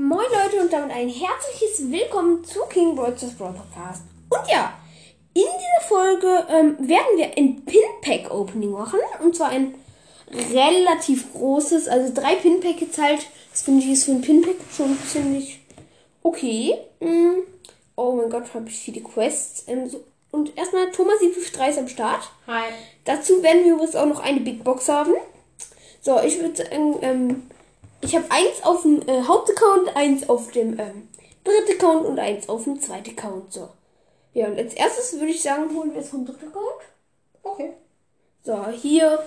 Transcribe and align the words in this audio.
Moin 0.00 0.26
Leute 0.30 0.62
und 0.62 0.72
damit 0.72 0.92
ein 0.92 1.08
herzliches 1.08 1.90
Willkommen 1.90 2.44
zu 2.44 2.60
King 2.70 2.94
Brothers 2.94 3.34
Brawl 3.34 3.52
Podcast. 3.52 4.04
Und 4.28 4.48
ja, 4.48 4.78
in 5.34 5.42
dieser 5.42 5.88
Folge 5.88 6.46
ähm, 6.48 6.76
werden 6.88 7.16
wir 7.16 7.36
ein 7.36 7.64
Pin-Pack 7.64 8.32
Opening 8.32 8.70
machen. 8.70 9.00
Und 9.20 9.34
zwar 9.34 9.48
ein 9.48 9.74
relativ 10.54 11.32
großes, 11.32 11.88
also 11.88 12.14
drei 12.14 12.36
Pin-Packets 12.36 12.96
halt. 12.96 13.26
Das 13.50 13.62
finde 13.62 13.84
ich 13.84 13.90
ist 13.90 14.04
für 14.04 14.12
ein 14.12 14.20
Pin-Pack 14.20 14.54
schon 14.72 14.96
ziemlich 15.04 15.58
okay. 16.22 16.78
Mm. 17.00 17.40
Oh 17.96 18.12
mein 18.12 18.30
Gott, 18.30 18.54
habe 18.54 18.68
ich 18.68 18.78
viele 18.78 19.00
Quests. 19.00 19.64
Ähm, 19.66 19.88
so. 19.88 20.04
Und 20.30 20.56
erstmal 20.56 20.92
Thomas 20.92 21.18
753 21.18 21.70
ist 21.70 21.78
am 21.78 21.88
Start. 21.88 22.30
Hi. 22.46 22.66
Dazu 23.04 23.42
werden 23.42 23.64
wir 23.64 23.72
übrigens 23.72 23.96
auch 23.96 24.06
noch 24.06 24.20
eine 24.20 24.38
Big 24.38 24.62
Box 24.62 24.88
haben. 24.88 25.14
So, 26.00 26.20
ich 26.20 26.38
würde 26.38 26.54
sagen, 26.54 26.98
ähm, 27.02 27.50
ich 28.00 28.14
habe 28.14 28.26
eins 28.30 28.62
auf 28.62 28.82
dem 28.82 29.02
äh, 29.08 29.22
Hauptaccount, 29.22 29.96
eins 29.96 30.28
auf 30.28 30.50
dem 30.52 30.78
ähm, 30.78 31.08
dritten 31.44 31.72
Account 31.72 32.06
und 32.06 32.18
eins 32.18 32.48
auf 32.48 32.64
dem 32.64 32.80
zweiten 32.80 33.10
Account. 33.10 33.52
So. 33.52 33.68
Ja, 34.34 34.46
und 34.46 34.58
als 34.58 34.74
erstes 34.74 35.14
würde 35.14 35.32
ich 35.32 35.42
sagen, 35.42 35.74
holen 35.74 35.92
wir 35.92 36.00
es 36.00 36.10
vom 36.10 36.24
dritten 36.24 36.48
Account. 36.48 36.82
Okay. 37.42 37.72
So, 38.44 38.66
hier 38.68 39.18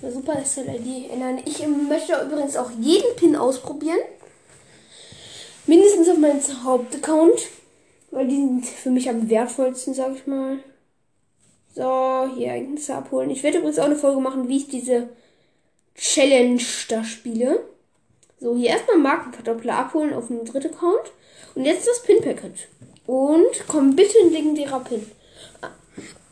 Super 0.00 0.44
SLID 0.44 1.10
ändern. 1.10 1.40
Ich 1.44 1.62
ähm, 1.62 1.88
möchte 1.88 2.20
übrigens 2.20 2.56
auch 2.56 2.70
jeden 2.80 3.14
Pin 3.16 3.36
ausprobieren. 3.36 3.98
Mindestens 5.66 6.08
auf 6.08 6.18
meinem 6.18 6.40
Hauptaccount. 6.64 7.48
Weil 8.10 8.28
die 8.28 8.36
sind 8.36 8.66
für 8.66 8.90
mich 8.90 9.08
am 9.08 9.28
wertvollsten, 9.28 9.92
sag 9.92 10.14
ich 10.14 10.26
mal. 10.26 10.58
So, 11.74 12.28
hier 12.36 12.48
Ereignisse 12.48 12.94
abholen. 12.94 13.30
Ich 13.30 13.42
werde 13.42 13.58
übrigens 13.58 13.80
auch 13.80 13.86
eine 13.86 13.96
Folge 13.96 14.20
machen, 14.20 14.48
wie 14.48 14.58
ich 14.58 14.68
diese 14.68 15.08
Challenge 15.96 16.62
da 16.88 17.02
spiele. 17.02 17.64
So, 18.44 18.54
hier 18.54 18.68
erstmal 18.68 18.98
Markenverdoppler 18.98 19.74
abholen 19.74 20.12
auf 20.12 20.26
dem 20.26 20.44
dritten 20.44 20.74
Account. 20.74 21.10
Und 21.54 21.64
jetzt 21.64 21.86
das 21.88 22.02
Pin-Packet. 22.02 22.68
Und 23.06 23.64
komm 23.68 23.96
bitte 23.96 24.18
ein 24.22 24.32
legendärer 24.32 24.80
Pin. 24.80 25.10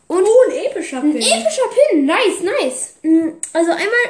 Und 0.07 0.23
oh, 0.23 0.49
ein 0.51 0.55
epischer 0.69 0.97
ein 1.01 1.11
Pin. 1.11 1.21
epischer 1.21 1.63
Pin. 1.89 2.05
Nice, 2.05 2.41
nice. 2.61 2.93
Mm, 3.01 3.29
Also 3.53 3.71
einmal 3.71 4.05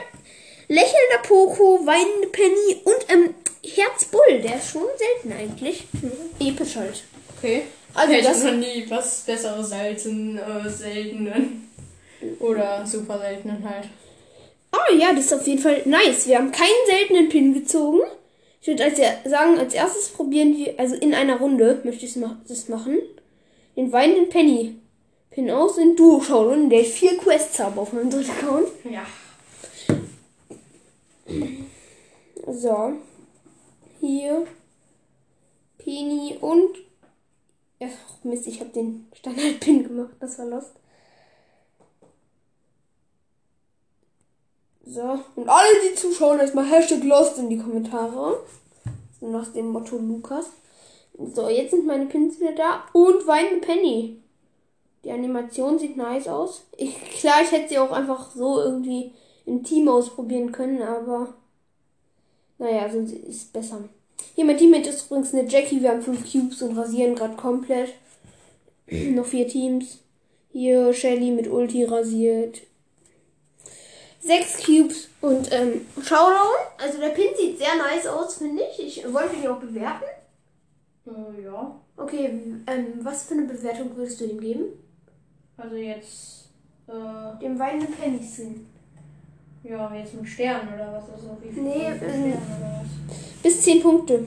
lächelnder 0.68 1.20
Poco, 1.26 1.86
weinende 1.86 2.28
Penny 2.28 2.82
und 2.84 3.06
ähm, 3.10 3.34
Herzbull. 3.66 4.42
Der 4.44 4.58
ist 4.58 4.72
schon 4.72 4.84
selten 4.98 5.32
eigentlich. 5.40 5.86
Episch 6.42 6.76
halt. 6.76 7.04
Okay. 7.38 7.64
Also 7.94 8.14
Also 8.16 8.28
das- 8.28 8.42
das 8.42 8.52
noch 8.52 8.60
nie 8.60 8.86
was 8.90 9.22
besseres 9.22 9.72
als 9.72 10.06
einen 10.08 10.38
äh, 10.40 10.70
seltenen. 10.70 11.70
Oder 12.40 12.86
super 12.86 13.18
seltenen 13.20 13.64
halt. 13.70 13.86
Oh 14.74 14.94
ja, 14.98 15.14
das 15.14 15.26
ist 15.26 15.34
auf 15.34 15.46
jeden 15.46 15.62
Fall 15.62 15.84
nice. 15.86 16.28
Wir 16.28 16.38
haben 16.38 16.52
keinen 16.52 16.70
seltenen 16.88 17.30
Pin 17.30 17.54
gezogen. 17.54 18.00
Ich 18.60 18.68
würde 18.68 18.86
als 18.86 18.98
sagen, 18.98 19.60
als 19.60 19.74
erstes 19.74 20.10
probieren 20.10 20.58
wir, 20.58 20.80
also 20.80 20.96
in 20.96 21.14
einer 21.14 21.38
Runde 21.38 21.82
möchte 21.84 22.06
ich 22.06 22.18
das 22.48 22.70
machen, 22.70 22.98
den 23.76 23.92
weinenden 23.92 24.30
Penny 24.30 24.80
Pin 25.30 25.52
aus 25.52 25.78
in 25.78 25.96
Duo 25.96 26.22
schauen, 26.22 26.70
der 26.70 26.82
ich 26.82 26.94
vier 26.94 27.18
Quests 27.18 27.60
habe 27.60 27.82
auf 27.82 27.92
meinem 27.92 28.10
dritten 28.10 28.32
Account. 28.32 28.68
Ja. 28.90 29.06
So. 32.48 32.94
Hier. 34.00 34.46
Penny 35.78 36.38
und. 36.40 36.78
Ach, 37.82 38.24
Mist, 38.24 38.48
ich 38.48 38.60
habe 38.60 38.70
den 38.70 39.08
Standard-Pin 39.14 39.84
gemacht. 39.88 40.14
Das 40.20 40.38
war 40.40 40.46
lost. 40.46 40.72
So. 44.94 45.20
Und 45.36 45.50
alle, 45.50 45.70
die 45.90 45.96
zuschauen, 45.96 46.40
erstmal 46.40 46.70
Hashtag 46.70 47.04
Lost 47.04 47.40
in 47.40 47.50
die 47.50 47.58
Kommentare. 47.58 48.44
So 49.20 49.28
nach 49.28 49.52
dem 49.52 49.70
Motto 49.70 49.98
Lukas. 49.98 50.46
So, 51.34 51.50
jetzt 51.50 51.72
sind 51.72 51.88
meine 51.88 52.06
Pins 52.06 52.40
wieder 52.40 52.54
da. 52.54 52.84
Und 52.94 53.26
weinende 53.26 53.66
Penny. 53.66 54.22
Die 55.04 55.12
Animation 55.12 55.80
sieht 55.80 55.98
nice 55.98 56.28
aus. 56.28 56.64
Ich, 56.78 56.96
klar, 57.20 57.42
ich 57.44 57.52
hätte 57.52 57.70
sie 57.70 57.80
auch 57.80 57.92
einfach 57.92 58.32
so 58.36 58.60
irgendwie 58.60 59.12
im 59.46 59.64
Team 59.64 59.90
ausprobieren 59.90 60.52
können, 60.52 60.82
aber. 60.84 61.34
Naja, 62.60 62.88
so 62.92 63.00
ist 63.00 63.52
besser. 63.52 63.84
Hier, 64.36 64.46
mein 64.46 64.58
Teammate 64.58 64.90
ist 64.90 65.08
übrigens 65.08 65.34
eine 65.34 65.50
Jackie. 65.50 65.82
Wir 65.82 65.90
haben 65.90 66.04
fünf 66.04 66.32
Cubes 66.32 66.62
und 66.62 66.78
rasieren 66.78 67.16
gerade 67.16 67.36
komplett. 67.36 67.94
Noch 68.88 69.26
vier 69.26 69.48
Teams. 69.48 70.00
Hier 70.52 70.94
Shelly 70.94 71.32
mit 71.32 71.48
Ulti 71.48 71.84
rasiert. 71.84 72.62
Sechs 74.26 74.64
Cubes 74.64 75.10
und 75.22 75.52
ähm, 75.52 75.82
Showdown. 76.02 76.56
Also 76.78 77.00
der 77.00 77.10
Pin 77.10 77.28
sieht 77.38 77.58
sehr 77.58 77.76
nice 77.76 78.08
aus, 78.08 78.38
finde 78.38 78.64
ich. 78.78 78.98
Ich 79.00 79.14
wollte 79.14 79.36
ihn 79.36 79.48
auch 79.48 79.60
bewerten. 79.60 80.06
Äh, 81.06 81.44
ja. 81.44 81.76
Okay, 81.98 82.26
ähm, 82.68 82.86
was 83.02 83.24
für 83.24 83.34
eine 83.34 83.44
Bewertung 83.48 83.96
würdest 83.96 84.22
du 84.22 84.26
ihm 84.26 84.40
geben? 84.40 84.64
Also 85.58 85.76
jetzt. 85.76 86.46
Äh, 86.88 87.40
Dem 87.42 87.60
weinenden 87.60 87.94
Penny 87.94 88.20
Skin. 88.20 88.66
ja, 89.64 89.94
jetzt 89.94 90.14
mit 90.14 90.28
Sternen 90.28 90.74
oder 90.74 90.94
was? 90.94 91.14
Also 91.14 91.38
wie 91.42 91.52
viel 91.54 91.64
Nee, 91.64 91.88
ähm, 91.88 92.34
oder 92.34 92.82
was? 92.82 93.42
Bis 93.44 93.62
10 93.62 93.82
Punkte. 93.82 94.26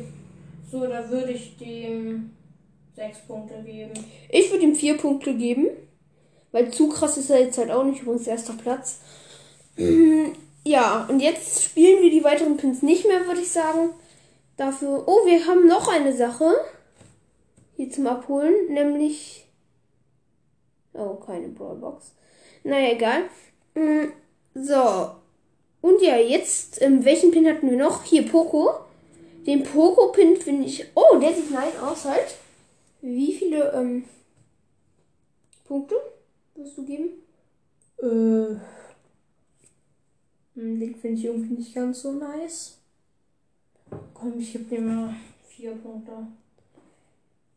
So, 0.70 0.86
da 0.86 1.08
würde 1.08 1.32
ich 1.32 1.56
dem 1.56 2.30
sechs 2.94 3.18
Punkte 3.20 3.62
geben. 3.62 3.92
Ich 4.28 4.50
würde 4.50 4.64
ihm 4.64 4.74
vier 4.74 4.96
Punkte 4.98 5.34
geben. 5.34 5.68
Weil 6.52 6.70
zu 6.70 6.88
krass 6.88 7.16
ist 7.18 7.30
er 7.30 7.40
jetzt 7.40 7.58
halt 7.58 7.70
auch 7.70 7.84
nicht. 7.84 8.02
Übrigens 8.02 8.26
erster 8.26 8.54
Platz. 8.54 9.00
Ja, 9.76 11.06
und 11.08 11.20
jetzt 11.20 11.62
spielen 11.62 12.02
wir 12.02 12.10
die 12.10 12.24
weiteren 12.24 12.56
Pins 12.56 12.82
nicht 12.82 13.06
mehr, 13.06 13.26
würde 13.26 13.40
ich 13.40 13.50
sagen. 13.50 13.90
Dafür. 14.56 15.04
Oh, 15.06 15.24
wir 15.26 15.46
haben 15.46 15.66
noch 15.68 15.86
eine 15.88 16.12
Sache. 16.16 16.54
Hier 17.76 17.90
zum 17.90 18.06
Abholen. 18.06 18.52
Nämlich. 18.70 19.46
Oh, 20.94 21.14
keine 21.14 21.48
Brawlbox. 21.48 22.12
Naja, 22.64 22.92
egal. 22.92 23.24
Mm, 23.74 24.12
So. 24.54 25.10
Und 25.82 26.02
ja, 26.02 26.16
jetzt, 26.16 26.82
ähm, 26.82 27.04
welchen 27.04 27.30
Pin 27.30 27.46
hatten 27.46 27.70
wir 27.70 27.76
noch? 27.76 28.02
Hier, 28.02 28.26
Poco. 28.26 28.70
Den 29.46 29.62
Poco-Pin 29.62 30.36
finde 30.38 30.66
ich. 30.66 30.84
Oh, 30.96 31.16
der 31.18 31.32
sieht 31.32 31.52
nice 31.52 31.78
aus 31.80 32.06
halt. 32.06 32.34
Wie 33.02 33.32
viele 33.34 33.72
ähm, 33.72 34.04
Punkte 35.64 35.94
wirst 36.56 36.76
du 36.78 36.84
geben? 36.84 37.10
Äh. 38.02 38.56
Hm, 40.56 40.80
Den 40.80 40.94
finde 40.96 41.18
ich 41.18 41.24
irgendwie 41.26 41.54
nicht 41.54 41.74
ganz 41.74 42.02
so 42.02 42.12
nice. 42.12 42.78
Komm, 44.14 44.38
ich 44.38 44.52
gebe 44.52 44.64
dem 44.64 44.86
mal 44.86 45.14
vier 45.48 45.72
Punkte. 45.72 46.26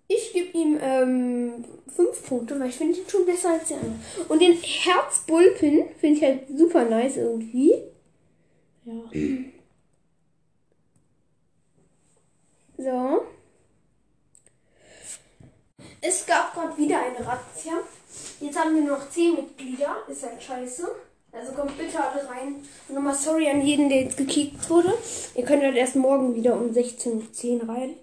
Ich 0.07 0.33
gebe 0.33 0.57
ihm 0.57 0.77
ähm, 0.81 1.65
fünf 1.87 2.25
Punkte, 2.27 2.59
weil 2.59 2.69
ich 2.69 2.75
finde 2.75 2.97
ihn 2.97 3.07
schon 3.07 3.25
besser 3.25 3.51
als 3.51 3.67
der 3.67 3.77
andere. 3.77 3.99
Und 4.27 4.41
den 4.41 4.53
Herzbullpin 4.53 5.85
finde 5.99 6.17
ich 6.17 6.23
halt 6.23 6.47
super 6.57 6.85
nice 6.85 7.17
irgendwie. 7.17 7.75
Ja. 8.85 8.93
So. 12.81 13.25
Es 15.99 16.25
gab 16.25 16.53
gerade 16.53 16.77
wieder 16.77 17.01
eine 17.01 17.27
Razzia. 17.27 17.73
Jetzt 18.39 18.57
haben 18.57 18.73
wir 18.73 18.83
nur 18.83 18.97
noch 18.97 19.09
10 19.09 19.35
Mitglieder. 19.35 19.97
Ist 20.07 20.23
halt 20.23 20.41
scheiße. 20.41 20.87
Also 21.31 21.51
kommt 21.51 21.78
bitte 21.78 22.00
alle 22.00 22.28
rein. 22.28 22.56
Und 22.88 22.95
nochmal 22.95 23.16
sorry 23.16 23.50
an 23.50 23.62
jeden, 23.62 23.90
der 23.90 24.01
jetzt 24.01 24.17
gekickt 24.17 24.69
wurde. 24.69 24.94
Ihr 25.35 25.45
könnt 25.45 25.63
halt 25.63 25.75
erst 25.75 25.95
morgen 25.95 26.35
wieder 26.35 26.56
um 26.56 26.72
16.10 26.72 27.62
Uhr 27.62 27.69
rein. 27.69 27.95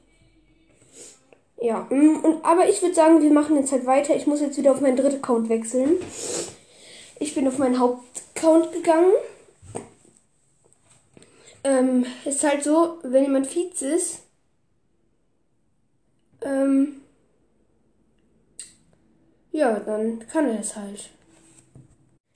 Ja, 1.60 1.87
mm, 1.91 2.25
und, 2.25 2.44
aber 2.44 2.69
ich 2.69 2.82
würde 2.82 2.94
sagen, 2.94 3.22
wir 3.22 3.32
machen 3.32 3.56
jetzt 3.56 3.72
halt 3.72 3.87
weiter. 3.87 4.14
Ich 4.14 4.26
muss 4.26 4.41
jetzt 4.41 4.59
wieder 4.59 4.72
auf 4.72 4.81
meinen 4.81 4.97
dritten 4.97 5.16
Account 5.16 5.48
wechseln. 5.48 5.97
Ich 7.19 7.34
bin 7.34 7.48
auf 7.48 7.59
meinen 7.59 7.78
Hauptaccount 7.78 8.72
gegangen. 8.72 9.12
Ähm, 11.64 12.06
ist 12.25 12.44
halt 12.44 12.62
so, 12.62 12.98
wenn 13.03 13.25
jemand 13.25 13.48
Vize 13.48 13.88
ist, 13.88 14.20
ähm, 16.43 17.00
ja, 19.50 19.81
dann 19.81 20.20
kann 20.28 20.49
er 20.49 20.61
es 20.61 20.76
halt. 20.76 21.11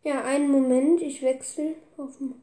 Ja, 0.02 0.25
einen 0.25 0.50
Moment, 0.50 1.02
ich 1.02 1.23
wechsle 1.23 1.75
auf 1.99 2.17
den 2.17 2.35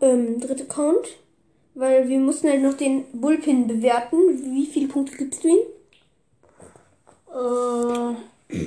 ähm, 0.00 0.40
dritte 0.40 0.64
Account, 0.64 1.18
weil 1.74 2.08
wir 2.08 2.20
mussten 2.20 2.48
halt 2.48 2.62
noch 2.62 2.74
den 2.74 3.04
Bullpin 3.12 3.66
bewerten. 3.66 4.16
Wie 4.54 4.66
viele 4.66 4.88
Punkte 4.88 5.16
gibst 5.16 5.42
du 5.42 5.48
ihm? 5.48 5.58
Äh, 7.32 8.60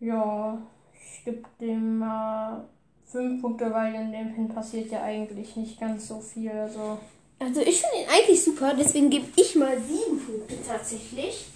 ja, 0.06 0.62
ich 0.94 1.24
gebe 1.24 1.42
dem 1.60 1.98
mal 1.98 2.64
fünf 3.06 3.42
Punkte, 3.42 3.70
weil 3.70 3.94
in 3.94 4.12
dem 4.12 4.34
Pin 4.34 4.48
passiert 4.48 4.90
ja 4.90 5.02
eigentlich 5.02 5.54
nicht 5.56 5.78
ganz 5.78 6.08
so 6.08 6.18
viel. 6.20 6.50
Also, 6.50 6.98
Also 7.38 7.60
ich 7.60 7.82
finde 7.82 8.04
ihn 8.04 8.08
eigentlich 8.08 8.42
super, 8.42 8.72
deswegen 8.74 9.10
gebe 9.10 9.26
ich 9.36 9.54
mal 9.54 9.78
sieben 9.80 10.18
Punkte 10.18 10.56
tatsächlich. 10.66 11.46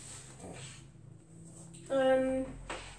Ähm, 1.90 2.44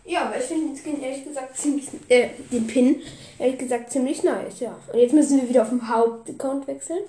Ja, 0.06 0.22
aber 0.28 0.38
ich 0.38 0.46
finde 0.46 0.68
den 0.68 0.78
Skin 0.78 1.02
ehrlich 1.04 1.26
gesagt 1.26 1.58
ziemlich, 1.58 1.88
äh, 2.08 2.30
den 2.50 2.66
Pin 2.66 3.02
ehrlich 3.40 3.58
gesagt 3.60 3.92
ziemlich 3.92 4.24
nice, 4.24 4.62
ja. 4.62 4.74
Und 4.94 5.00
jetzt 5.00 5.14
müssen 5.14 5.42
wir 5.42 5.50
wieder 5.50 5.64
auf 5.64 5.70
den 5.70 5.90
Hauptaccount 5.90 6.66
wechseln. 6.68 7.00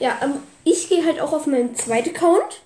Ja, 0.00 0.18
ähm, 0.22 0.34
ich 0.64 0.88
gehe 0.88 1.04
halt 1.04 1.20
auch 1.20 1.32
auf 1.32 1.46
meinen 1.46 1.76
zweiten 1.76 2.10
Account. 2.10 2.62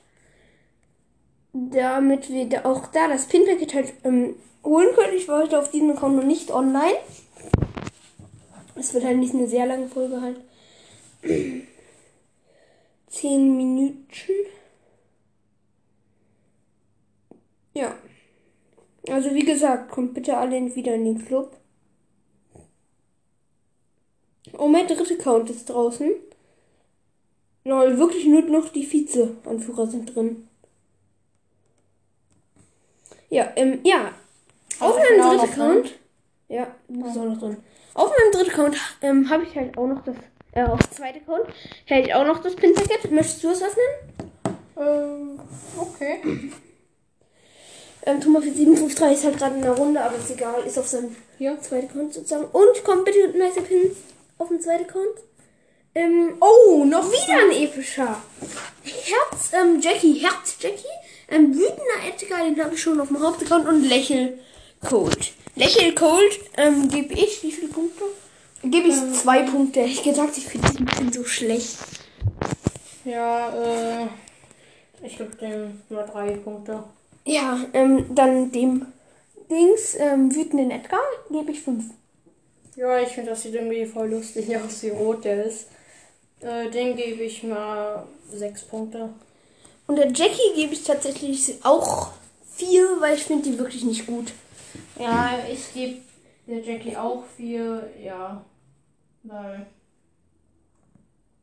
Damit 1.52 2.30
wir 2.30 2.48
da 2.48 2.64
auch 2.64 2.86
da 2.88 3.08
das 3.08 3.26
Pin-Paket 3.26 3.74
halt 3.74 3.92
ähm, 4.04 4.34
holen 4.64 4.94
können. 4.94 5.16
Ich 5.16 5.28
war 5.28 5.42
heute 5.42 5.58
auf 5.58 5.70
diesem 5.70 5.90
Account 5.90 6.16
noch 6.16 6.24
nicht 6.24 6.50
online. 6.50 6.96
Es 8.76 8.92
wird 8.94 9.04
halt 9.04 9.18
nicht 9.18 9.34
eine 9.34 9.46
sehr 9.46 9.66
lange 9.66 9.88
Folge 9.88 10.20
halt. 10.20 10.40
Zehn 13.08 13.56
Minuten. 13.56 14.32
Ja. 17.74 17.94
Also 19.08 19.34
wie 19.34 19.44
gesagt, 19.44 19.90
kommt 19.90 20.14
bitte 20.14 20.36
alle 20.36 20.74
wieder 20.74 20.94
in 20.94 21.04
den 21.04 21.24
Club. 21.24 21.56
Oh, 24.56 24.68
mein 24.68 24.86
dritter 24.86 25.14
Account 25.14 25.50
ist 25.50 25.68
draußen. 25.68 26.10
Lol, 27.64 27.98
wirklich 27.98 28.26
nur 28.26 28.42
noch 28.42 28.68
die 28.68 28.84
Vize-Anführer 28.84 29.86
sind 29.86 30.14
drin. 30.14 30.48
Ja, 33.30 33.52
ähm, 33.56 33.80
ja. 33.84 34.12
Auf 34.80 34.96
meinem 34.96 35.38
dritten 35.38 35.52
Account. 35.52 35.94
Ja, 36.48 36.74
du 36.88 37.02
bist 37.02 37.18
auch 37.18 37.24
noch 37.24 37.38
drin. 37.38 37.56
Auf 37.94 38.10
meinem 38.10 38.32
dritten 38.32 38.50
Account 38.50 38.76
ähm, 39.02 39.30
habe 39.30 39.44
ich 39.44 39.56
halt 39.56 39.76
auch 39.78 39.86
noch 39.86 40.04
das. 40.04 40.16
Äh, 40.52 40.64
auf 40.64 40.78
dem 40.78 40.92
zweiten 40.92 41.18
Account 41.18 41.48
hält 41.86 42.06
ich 42.06 42.14
auch 42.14 42.26
noch 42.26 42.42
das 42.42 42.54
Pin-Paket. 42.54 43.10
Möchtest 43.10 43.42
du 43.42 43.48
es 43.50 43.62
öffnen? 43.62 43.84
Ähm, 44.76 45.40
okay. 45.78 46.50
Ähm, 48.06 48.20
Thomas 48.20 48.44
753 48.44 49.12
ist 49.18 49.24
halt 49.24 49.38
gerade 49.38 49.56
in 49.56 49.62
der 49.62 49.72
Runde, 49.72 50.00
aber 50.00 50.16
ist 50.16 50.30
egal, 50.30 50.62
ist 50.66 50.78
auf 50.78 50.86
seinem 50.86 51.16
Hier. 51.38 51.58
zweiten 51.60 51.88
Account 51.88 52.14
sozusagen. 52.14 52.44
Und 52.44 52.84
kommt 52.84 53.04
bitte 53.06 53.28
mit 53.28 53.38
nice 53.38 53.54
Pins 53.54 53.96
auf 54.38 54.48
dem 54.48 54.60
zweiten 54.60 54.84
Account. 54.84 55.18
Ähm, 55.94 56.34
Oh, 56.40 56.84
noch 56.84 57.10
wieder 57.10 57.38
ein 57.44 57.62
epischer. 57.62 58.20
Herz, 58.82 59.50
ähm, 59.52 59.80
Jackie, 59.80 60.14
Herz 60.14 60.56
Jackie. 60.60 60.84
Ähm, 61.28 61.54
wütender 61.54 62.06
Edgar, 62.06 62.44
den 62.44 62.62
habe 62.62 62.74
ich 62.74 62.82
schon 62.82 63.00
auf 63.00 63.08
dem 63.08 63.20
Hauptaccount 63.20 63.66
und 63.66 63.84
Lächel 63.84 64.38
Cold. 64.86 65.32
Lächel 65.56 65.94
Cold, 65.94 66.40
ähm, 66.58 66.88
gebe 66.88 67.14
ich 67.14 67.42
wie 67.42 67.52
viele 67.52 67.68
Punkte? 67.68 68.04
Gebe 68.62 68.88
ich 68.88 68.96
zwei 69.14 69.42
Punkte. 69.42 69.80
Ich 69.80 70.02
gesagt, 70.02 70.36
ich 70.36 70.46
finde 70.46 70.68
diesen 70.68 70.86
Pin 70.86 71.12
so 71.12 71.24
schlecht. 71.24 71.78
Ja, 73.04 73.48
äh. 73.50 74.06
Ich 75.02 75.16
gebe 75.18 75.34
dem 75.36 75.82
nur 75.90 76.02
drei 76.02 76.32
Punkte. 76.32 76.82
Ja, 77.24 77.58
ähm, 77.72 78.14
dann 78.14 78.52
dem 78.52 78.86
Dings, 79.50 79.96
ähm, 79.98 80.34
wütenden 80.34 80.70
Edgar, 80.70 81.00
gebe 81.30 81.52
ich 81.52 81.60
fünf. 81.60 81.84
Ja, 82.76 82.98
ich 83.00 83.08
finde, 83.08 83.30
das 83.30 83.42
sieht 83.42 83.54
irgendwie 83.54 83.86
voll 83.86 84.10
lustig 84.10 84.54
aus, 84.56 84.82
wie 84.82 84.90
rot 84.90 85.24
der 85.24 85.44
ist. 85.44 85.68
Äh, 86.40 86.70
den 86.70 86.96
gebe 86.96 87.22
ich 87.22 87.42
mal 87.42 88.06
sechs 88.30 88.62
Punkte. 88.62 89.10
Und 89.86 89.96
der 89.96 90.12
Jackie 90.12 90.54
gebe 90.54 90.72
ich 90.72 90.82
tatsächlich 90.82 91.54
auch 91.62 92.12
vier, 92.54 93.00
weil 93.00 93.14
ich 93.14 93.24
finde 93.24 93.50
die 93.50 93.58
wirklich 93.58 93.84
nicht 93.84 94.06
gut. 94.06 94.32
Ja, 94.98 95.38
ich 95.50 95.72
gebe 95.72 96.00
der 96.46 96.60
Jackie 96.60 96.96
auch 96.96 97.24
vier, 97.36 97.90
ja. 98.02 98.44
Weil. 99.22 99.66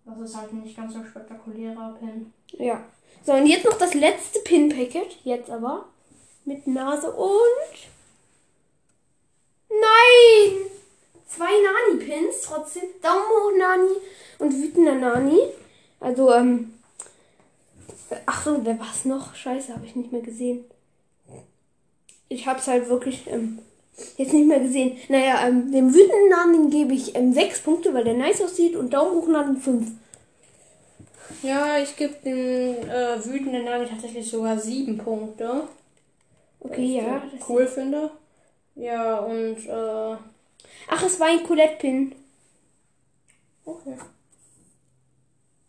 Das 0.06 0.20
ist 0.20 0.36
halt 0.36 0.54
nicht 0.54 0.76
ganz 0.76 0.94
so 0.94 1.04
spektakulärer 1.04 1.96
Pin. 2.00 2.34
Ja. 2.54 2.84
So, 3.24 3.34
und 3.34 3.46
jetzt 3.46 3.66
noch 3.66 3.78
das 3.78 3.94
letzte 3.94 4.40
Pin-Packet. 4.40 5.18
Jetzt 5.24 5.50
aber. 5.50 5.86
Mit 6.46 6.66
Nase 6.66 7.12
und. 7.12 7.38
Nein! 9.70 10.66
Zwei 11.28 11.50
Nani-Pins 11.96 12.42
trotzdem. 12.42 12.84
Daumen 13.02 13.22
hoch, 13.22 13.52
Nani. 13.58 13.92
Und 14.40 14.54
wütender 14.62 14.96
Nani. 14.96 15.40
Also, 16.00 16.34
ähm. 16.34 16.74
Ach 18.26 18.44
so, 18.44 18.66
wer 18.66 18.80
war's 18.80 19.06
noch? 19.06 19.36
Scheiße, 19.36 19.74
habe 19.74 19.86
ich 19.86 19.96
nicht 19.96 20.12
mehr 20.12 20.22
gesehen. 20.22 20.66
Ich 22.28 22.48
hab's 22.48 22.68
halt 22.68 22.90
wirklich 22.90 23.28
ähm, 23.28 23.60
jetzt 24.18 24.34
nicht 24.34 24.48
mehr 24.48 24.60
gesehen. 24.60 24.98
Naja, 25.10 25.48
ähm, 25.48 25.72
dem 25.72 25.94
wütenden 25.94 26.30
Nani 26.30 26.70
gebe 26.70 26.94
ich 26.94 27.16
ähm, 27.16 27.34
sechs 27.34 27.60
Punkte, 27.60 27.94
weil 27.94 28.04
der 28.04 28.14
nice 28.14 28.42
aussieht. 28.42 28.76
Und 28.76 28.94
Daumen 28.94 29.16
hoch, 29.16 29.28
Nani 29.28 29.60
fünf. 29.60 29.92
Ja, 31.44 31.80
ich 31.80 31.96
gebe 31.96 32.14
dem 32.24 32.90
äh, 32.90 33.26
wütenden 33.26 33.66
Nani 33.66 33.88
tatsächlich 33.88 34.30
sogar 34.30 34.58
sieben 34.60 34.98
Punkte. 34.98 35.64
Okay, 36.60 36.98
ja. 36.98 37.24
Das 37.32 37.50
cool 37.50 37.68
finde. 37.68 38.12
Ja, 38.76 39.20
und 39.20 39.58
äh, 39.68 40.18
Ach, 40.88 41.04
es 41.04 41.20
war 41.20 41.28
ein 41.28 41.44
Colette-Pin. 41.44 42.16
okay. 43.66 43.96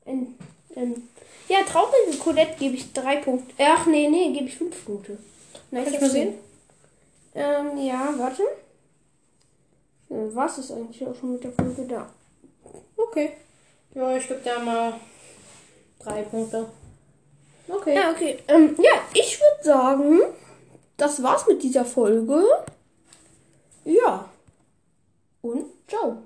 Ein, 0.05 0.35
ähm, 0.75 1.09
ja, 1.49 1.59
traurige 1.63 2.17
Colette 2.19 2.57
gebe 2.59 2.75
ich 2.75 2.93
drei 2.93 3.17
Punkte. 3.17 3.55
Ach, 3.59 3.87
nee, 3.87 4.09
nee, 4.09 4.33
gebe 4.33 4.47
ich 4.47 4.57
fünf 4.57 4.85
Punkte. 4.85 5.19
Nice 5.71 5.85
Kann 5.85 5.95
ich 5.95 6.01
mal 6.01 6.11
sehen? 6.11 6.35
Ähm, 7.35 7.79
ja, 7.79 8.13
warte. 8.19 8.43
Äh, 10.11 10.35
was 10.35 10.59
ist 10.59 10.71
eigentlich 10.73 11.07
auch 11.07 11.15
schon 11.15 11.33
mit 11.35 11.45
der 11.45 11.53
Folge 11.53 11.87
da? 11.87 12.11
Okay. 12.97 13.33
Ja, 13.95 14.17
ich 14.17 14.29
gebe 14.29 14.41
da 14.45 14.59
mal 14.59 14.95
drei 15.99 16.23
Punkte. 16.23 16.69
Okay. 17.69 17.95
Ja, 17.95 18.11
okay. 18.11 18.39
Ähm, 18.49 18.77
ja, 18.79 19.03
ich 19.15 19.41
würde 19.41 19.65
sagen, 19.65 20.21
das 20.97 21.23
war's 21.23 21.47
mit 21.47 21.63
dieser 21.63 21.85
Folge. 21.85 22.43
Ja. 23.85 24.29
Und 25.41 25.67
ciao. 25.89 26.19